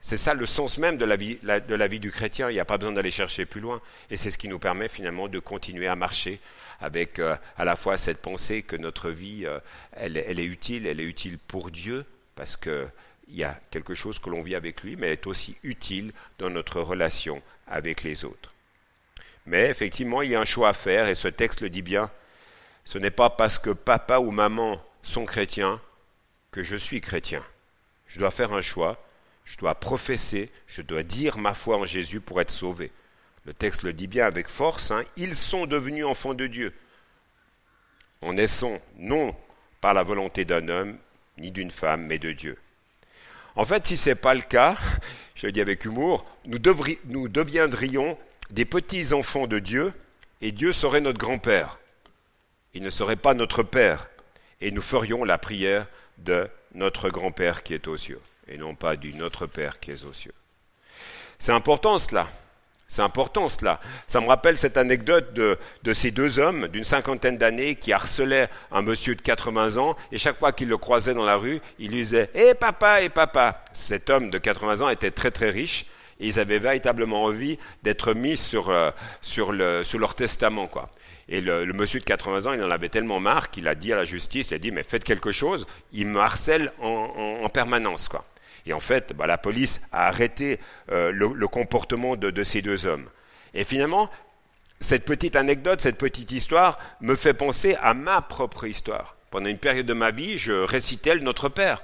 [0.06, 2.50] C'est ça le sens même de la vie, de la vie du chrétien.
[2.50, 3.80] Il n'y a pas besoin d'aller chercher plus loin.
[4.10, 6.40] Et c'est ce qui nous permet finalement de continuer à marcher
[6.82, 9.58] avec euh, à la fois cette pensée que notre vie, euh,
[9.92, 12.04] elle, elle, est utile, elle est utile pour Dieu,
[12.36, 12.90] parce qu'il
[13.30, 16.50] y a quelque chose que l'on vit avec lui, mais elle est aussi utile dans
[16.50, 18.52] notre relation avec les autres.
[19.46, 22.10] Mais effectivement, il y a un choix à faire, et ce texte le dit bien,
[22.84, 25.80] ce n'est pas parce que papa ou maman sont chrétiens
[26.50, 27.42] que je suis chrétien.
[28.06, 29.02] Je dois faire un choix,
[29.44, 32.90] je dois professer, je dois dire ma foi en Jésus pour être sauvé.
[33.44, 36.72] Le texte le dit bien avec force, hein, ils sont devenus enfants de Dieu,
[38.22, 39.35] en naissant non
[39.80, 40.96] par la volonté d'un homme
[41.37, 42.59] ni d'une femme, mais de Dieu.
[43.57, 44.76] En fait, si ce n'est pas le cas,
[45.35, 46.59] je le dis avec humour, nous,
[47.04, 48.18] nous deviendrions
[48.50, 49.92] des petits enfants de Dieu
[50.40, 51.78] et Dieu serait notre grand-père
[52.74, 54.09] il ne serait pas notre Père,
[54.61, 55.87] et nous ferions la prière
[56.18, 60.04] de notre grand-père qui est aux cieux, et non pas du notre Père qui est
[60.04, 60.35] aux cieux.
[61.38, 62.28] C'est important cela.
[62.87, 63.80] C'est important cela.
[64.07, 65.59] Ça me rappelle cette anecdote de,
[65.94, 70.38] ces deux hommes d'une cinquantaine d'années qui harcelaient un monsieur de 80 ans et chaque
[70.38, 74.11] fois qu'ils le croisaient dans la rue, il lui disait Eh papa, eh papa Cet
[74.11, 75.87] homme de 80 ans était très très riche
[76.20, 78.90] et ils avaient véritablement envie d'être mis sur, euh,
[79.22, 80.66] sur, le, sur leur testament.
[80.66, 80.90] Quoi.
[81.28, 83.96] Et le, monsieur de 80 ans, il en avait tellement marre qu'il a dit à
[83.96, 88.09] la justice, il a dit, mais faites quelque chose, il me harcèle en, permanence.
[88.09, 88.24] Quoi.
[88.66, 90.59] Et en fait, bah, la police a arrêté
[90.90, 93.09] euh, le, comportement de, ces deux hommes.
[93.53, 94.11] Et finalement,
[94.81, 99.16] cette petite anecdote, cette petite histoire me fait penser à ma propre histoire.
[99.31, 101.83] Pendant une période de ma vie, je récitais le Notre Père.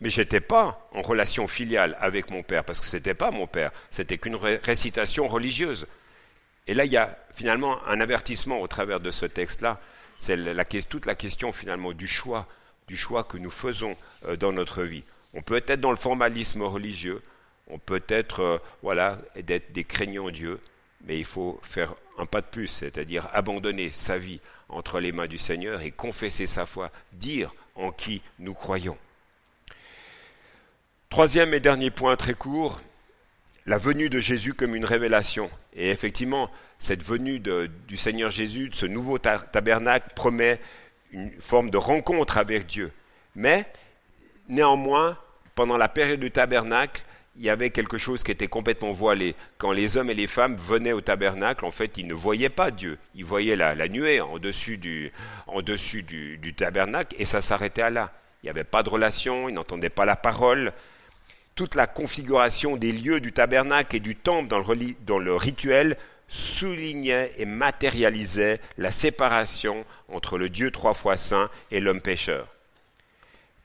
[0.00, 3.32] Mais je n'étais pas en relation filiale avec mon père, parce que ce n'était pas
[3.32, 5.88] mon père, c'était qu'une récitation religieuse.
[6.68, 9.80] Et là, il y a finalement un avertissement au travers de ce texte-là.
[10.18, 12.46] C'est toute la question finalement du choix,
[12.86, 15.02] du choix que nous faisons euh, dans notre vie.
[15.38, 17.22] On peut être dans le formalisme religieux,
[17.68, 20.58] on peut être euh, voilà, d'être des craignants Dieu,
[21.04, 25.28] mais il faut faire un pas de plus, c'est-à-dire abandonner sa vie entre les mains
[25.28, 28.98] du Seigneur et confesser sa foi, dire en qui nous croyons.
[31.08, 32.80] Troisième et dernier point très court,
[33.64, 35.52] la venue de Jésus comme une révélation.
[35.72, 40.60] Et effectivement, cette venue du Seigneur Jésus, de ce nouveau tabernacle, promet
[41.12, 42.90] une forme de rencontre avec Dieu.
[43.36, 43.70] Mais,
[44.48, 45.16] néanmoins,
[45.58, 47.02] pendant la période du tabernacle,
[47.34, 49.34] il y avait quelque chose qui était complètement voilé.
[49.56, 52.70] Quand les hommes et les femmes venaient au tabernacle, en fait, ils ne voyaient pas
[52.70, 52.96] Dieu.
[53.16, 55.12] Ils voyaient la, nuée en dessus, du,
[56.56, 58.12] tabernacle et ça s'arrêtait à là.
[58.40, 60.72] Il n'y avait pas de relation, ils n'entendaient pas la parole.
[61.56, 65.96] Toute la configuration des lieux du tabernacle et du temple dans le, dans le rituel
[66.28, 72.46] soulignait et matérialisait la séparation entre le Dieu trois fois saint et l'homme pécheur.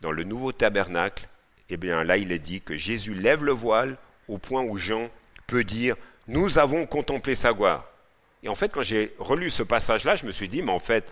[0.02, 1.28] Dans le nouveau tabernacle,
[1.74, 5.08] eh bien là il est dit que Jésus lève le voile au point où Jean
[5.48, 5.96] peut dire
[6.28, 7.86] Nous avons contemplé sa gloire.
[8.44, 11.10] Et en fait, quand j'ai relu ce passage-là, je me suis dit, mais en fait,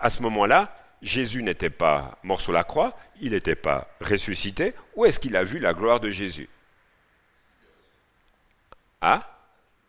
[0.00, 4.74] à ce moment-là, Jésus n'était pas mort sur la croix, il n'était pas ressuscité.
[4.96, 6.48] Où est-ce qu'il a vu la gloire de Jésus?
[9.00, 9.38] Ah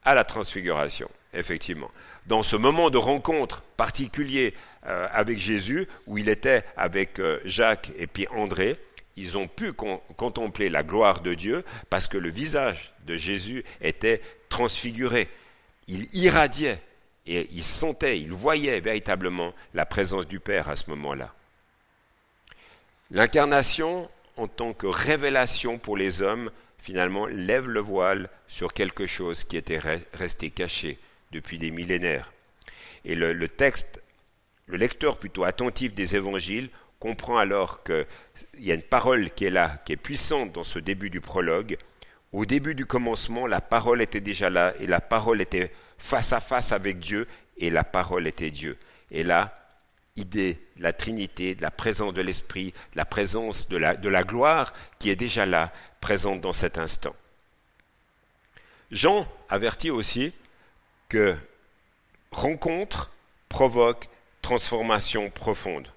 [0.04, 1.90] À la transfiguration, effectivement.
[2.28, 4.54] Dans ce moment de rencontre particulier
[4.86, 8.78] euh, avec Jésus, où il était avec euh, Jacques et puis André,
[9.18, 14.22] ils ont pu contempler la gloire de Dieu parce que le visage de Jésus était
[14.48, 15.28] transfiguré.
[15.88, 16.82] Il irradiait
[17.26, 21.34] et ils sentaient, ils voyaient véritablement la présence du Père à ce moment-là.
[23.10, 29.44] L'incarnation, en tant que révélation pour les hommes, finalement lève le voile sur quelque chose
[29.44, 29.82] qui était
[30.14, 31.00] resté caché
[31.32, 32.32] depuis des millénaires.
[33.04, 34.04] Et le, le texte,
[34.68, 38.06] le lecteur plutôt attentif des évangiles comprend alors qu'il
[38.60, 41.78] y a une parole qui est là, qui est puissante dans ce début du prologue.
[42.32, 46.40] Au début du commencement, la parole était déjà là et la parole était face à
[46.40, 48.78] face avec Dieu et la parole était Dieu.
[49.12, 49.54] Et là,
[50.16, 54.10] idée de la Trinité, de la présence de l'Esprit, de la présence de la, de
[54.10, 57.16] la gloire qui est déjà là, présente dans cet instant.
[58.92, 60.34] Jean avertit aussi
[61.10, 61.36] que
[62.32, 63.12] rencontre
[63.50, 64.10] provoque
[64.42, 65.88] transformation profonde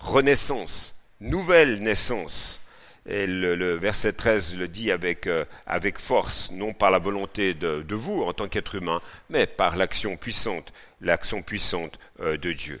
[0.00, 2.60] renaissance, nouvelle naissance.
[3.06, 7.94] Et le, verset 13 le dit avec, euh, avec force, non par la volonté de,
[7.94, 12.80] vous en tant qu'être humain, mais par l'action puissante, l'action puissante euh, de Dieu.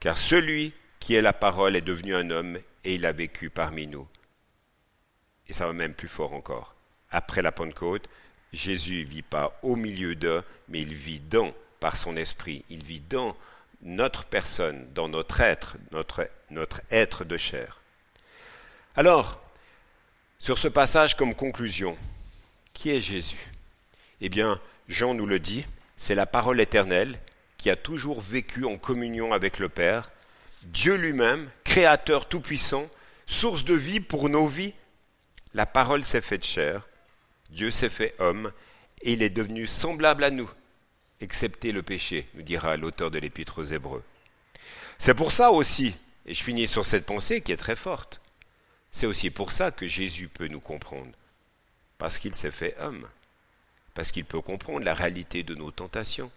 [0.00, 3.86] Car celui qui est la parole est devenu un homme et il a vécu parmi
[3.86, 4.08] nous.
[5.48, 6.74] Et ça va même plus fort encore.
[7.10, 8.08] Après la Pentecôte,
[8.52, 12.64] Jésus ne vit pas au milieu d'eux, mais il vit dans, par son esprit.
[12.70, 13.36] Il vit dans
[13.82, 17.82] notre personne, dans notre être, notre, notre être de chair.
[18.96, 19.42] Alors,
[20.38, 21.96] sur ce passage comme conclusion,
[22.72, 23.52] qui est Jésus?
[24.20, 25.64] Eh bien, Jean nous le dit,
[25.96, 27.18] c'est la parole éternelle
[27.56, 30.10] qui a toujours vécu en communion avec le Père,
[30.62, 32.88] Dieu lui-même, Créateur tout-puissant,
[33.26, 34.74] source de vie pour nos vies.
[35.54, 36.86] La parole s'est faite chair,
[37.50, 38.52] Dieu s'est fait homme,
[39.02, 40.50] et il est devenu semblable à nous
[41.20, 44.04] excepté le péché, nous dira l'auteur de l'Épître aux Hébreux.
[44.98, 45.94] C'est pour ça aussi,
[46.26, 48.20] et je finis sur cette pensée qui est très forte,
[48.90, 51.12] c'est aussi pour ça que Jésus peut nous comprendre,
[51.98, 53.06] parce qu'il s'est fait homme,
[53.94, 56.30] parce qu'il peut comprendre la réalité de nos tentations,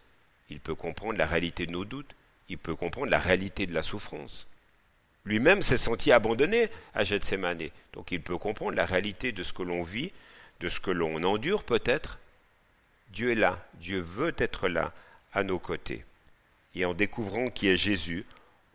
[0.50, 2.16] il peut comprendre la réalité de nos doutes,
[2.50, 4.48] il peut comprendre la réalité de la souffrance.
[5.26, 9.64] Lui-même s'est senti abandonné à Gethsemane, donc il peut comprendre la réalité de ce que
[9.64, 10.12] l'on vit,
[10.60, 12.20] de ce que l'on endure peut-être,
[13.12, 14.94] Dieu est là, Dieu veut être là,
[15.34, 16.06] à nos côtés.
[16.76, 18.26] Et en découvrant qui est Jésus,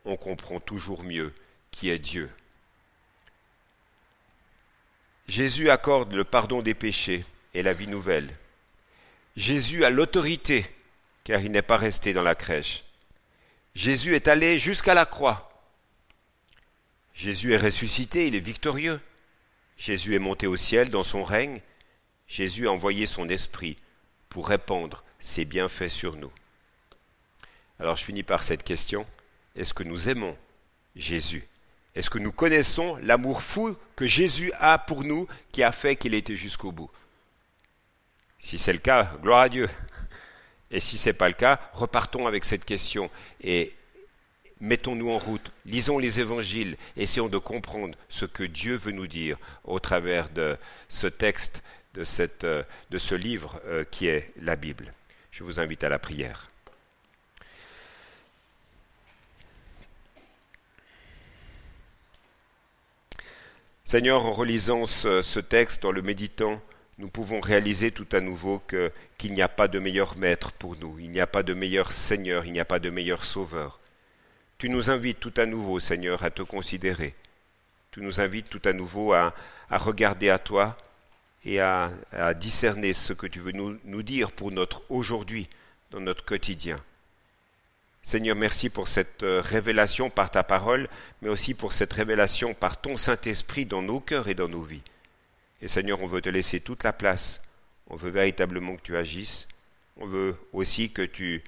[0.05, 1.33] on comprend toujours mieux
[1.71, 2.31] qui est Dieu.
[5.29, 8.37] Jésus accorde le pardon des péchés et la vie nouvelle.
[9.37, 10.67] Jésus a l'autorité,
[11.25, 12.85] car il n'est pas resté dans la crèche.
[13.75, 15.51] Jésus est allé jusqu'à la croix.
[17.15, 19.01] Jésus est ressuscité, il est victorieux.
[19.79, 21.61] Jésus est monté au ciel dans son règne.
[22.29, 23.77] Jésus a envoyé son esprit
[24.35, 26.33] pour répandre ses bienfaits sur nous.
[27.79, 29.07] Alors je finis par cette question.
[29.55, 30.37] Est-ce que nous aimons
[30.97, 31.47] Jésus
[31.95, 36.15] Est-ce que nous connaissons l'amour fou que Jésus a pour nous qui a fait qu'il
[36.15, 36.91] était jusqu'au bout
[38.41, 39.71] Si c'est le cas, gloire à Dieu.
[40.73, 43.73] Et si ce n'est pas le cas, repartons avec cette question et
[44.61, 49.39] mettons-nous en route, lisons les évangiles, essayons de comprendre ce que Dieu veut nous dire
[49.63, 50.57] au travers de
[50.89, 51.63] ce texte
[51.97, 54.93] euh, de ce livre euh, qui est la Bible.
[55.31, 56.51] Je vous invite à la prière.
[63.85, 66.61] Seigneur, en relisant ce, texte, en le méditant,
[66.99, 68.61] nous pouvons réaliser tout à nouveau
[69.19, 71.93] qu'il n'y a pas de meilleur maître pour nous, il n'y a pas de meilleur
[71.93, 73.79] Seigneur, il n'y a pas de meilleur Sauveur.
[74.59, 77.15] Tu nous invites tout à nouveau, Seigneur, à te considérer.
[77.93, 79.35] Tu nous invites tout à nouveau à
[79.71, 80.77] regarder à toi
[81.45, 81.91] et à,
[82.39, 85.49] discerner ce que tu veux nous, nous dire pour notre aujourd'hui,
[85.91, 86.83] dans notre quotidien.
[88.03, 90.89] Seigneur, merci pour cette euh, révélation par ta parole,
[91.23, 94.83] mais aussi pour cette révélation par ton Saint-Esprit dans nos cœurs et dans nos vies.
[95.63, 97.41] Et Seigneur, on veut te laisser toute la place.
[97.89, 99.49] On veut véritablement que tu agisses.
[99.97, 101.43] On veut aussi que tu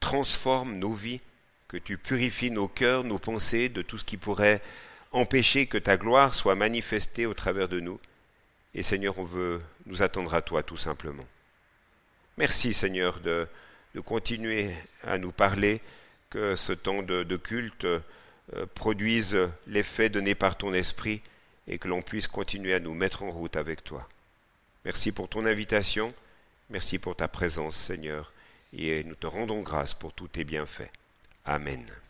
[0.00, 1.20] transformes nos vies,
[1.68, 4.60] que tu purifies nos cœurs, nos pensées de tout ce qui pourrait
[5.12, 7.98] empêcher que ta gloire soit manifestée au travers de nous.
[8.74, 11.26] Et Seigneur, on veut nous attendre à toi tout simplement.
[12.38, 13.46] Merci Seigneur de,
[14.04, 14.70] continuer
[15.04, 15.80] à nous parler,
[16.30, 18.00] que ce temps de, de culte euh,
[18.74, 21.20] produise l'effet donné par ton esprit
[21.68, 24.08] et que l'on puisse continuer à nous mettre en route avec toi.
[24.84, 26.12] Merci pour ton invitation,
[26.70, 28.32] merci pour ta présence Seigneur,
[28.76, 30.90] et nous te rendons grâce pour tous tes bienfaits.
[31.44, 31.92] Amen.